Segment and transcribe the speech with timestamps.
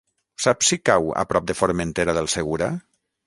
[0.45, 2.73] Saps si cau a prop de Formentera del Segura?